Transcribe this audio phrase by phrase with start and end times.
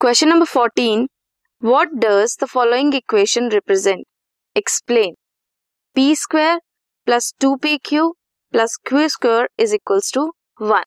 [0.00, 1.06] Question number fourteen
[1.62, 4.04] what does the following equation represent
[4.56, 5.14] explain
[5.96, 6.60] p square
[7.06, 8.06] plus two p q
[8.54, 10.22] plus q square is equal to
[10.62, 10.84] one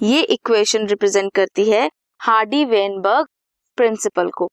[0.00, 1.88] ये equation represent करती है
[2.20, 3.26] Hardy Weinberg
[3.78, 4.50] principle को.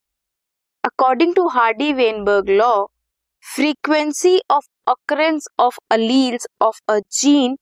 [0.84, 2.74] According to Hardy Weinberg law
[3.46, 7.56] frequency of occurrences of alleles of a gene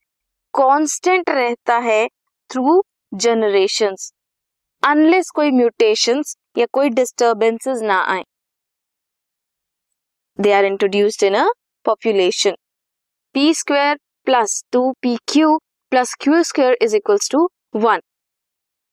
[0.53, 2.07] constant रहता है
[2.49, 2.81] through
[3.17, 4.11] generations
[4.83, 6.21] unless कोई mutation
[6.57, 8.23] या कोई disturbances ना आए।
[10.39, 11.45] They are introduced in a
[11.85, 12.55] population
[13.35, 15.57] p square plus two p q
[15.91, 17.99] plus q square is equals to one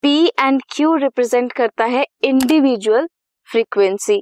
[0.03, 3.07] p and q represent करता है individual
[3.49, 4.21] frequency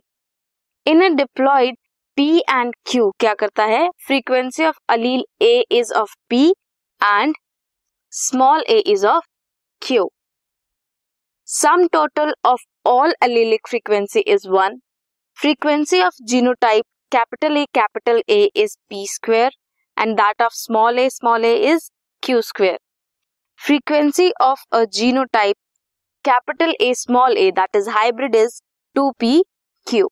[0.87, 1.76] in a diploid
[2.16, 3.88] p and q क्या करता है?
[4.06, 6.48] Frequency of allele A is of p
[7.01, 7.35] and
[8.12, 9.24] small a is of
[9.82, 10.09] q
[11.45, 14.78] sum total of all allelic frequency is 1
[15.34, 19.51] frequency of genotype capital A capital A is p square
[19.95, 21.90] and that of small a small a is
[22.23, 22.78] q square.
[23.56, 25.60] Frequency of a genotype
[26.24, 28.62] capital A small a that is hybrid is
[28.95, 29.45] two p
[29.86, 30.08] q.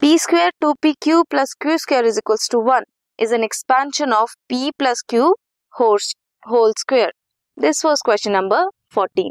[0.00, 2.84] P square 2pq plus q square is equals to 1
[3.18, 5.34] is an expansion of p plus q
[5.72, 5.98] whole,
[6.44, 7.10] whole square.
[7.56, 9.30] This was question number 14